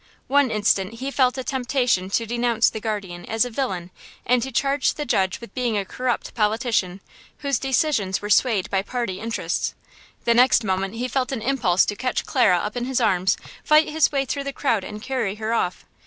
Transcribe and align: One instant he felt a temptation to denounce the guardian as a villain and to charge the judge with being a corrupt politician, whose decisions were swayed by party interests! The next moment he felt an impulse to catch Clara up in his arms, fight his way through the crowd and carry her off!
One 0.27 0.49
instant 0.49 0.95
he 0.95 1.11
felt 1.11 1.37
a 1.37 1.43
temptation 1.43 2.09
to 2.09 2.25
denounce 2.25 2.71
the 2.71 2.79
guardian 2.79 3.23
as 3.23 3.45
a 3.45 3.51
villain 3.51 3.91
and 4.25 4.41
to 4.41 4.51
charge 4.51 4.95
the 4.95 5.05
judge 5.05 5.39
with 5.39 5.53
being 5.53 5.77
a 5.77 5.85
corrupt 5.85 6.33
politician, 6.33 7.01
whose 7.41 7.59
decisions 7.59 8.19
were 8.19 8.31
swayed 8.31 8.67
by 8.71 8.81
party 8.81 9.19
interests! 9.19 9.75
The 10.25 10.33
next 10.33 10.63
moment 10.63 10.95
he 10.95 11.07
felt 11.07 11.31
an 11.31 11.43
impulse 11.43 11.85
to 11.85 11.95
catch 11.95 12.25
Clara 12.25 12.57
up 12.57 12.75
in 12.75 12.85
his 12.85 12.99
arms, 12.99 13.37
fight 13.63 13.89
his 13.89 14.11
way 14.11 14.25
through 14.25 14.45
the 14.45 14.51
crowd 14.53 14.83
and 14.83 15.03
carry 15.03 15.35
her 15.35 15.53
off! 15.53 15.85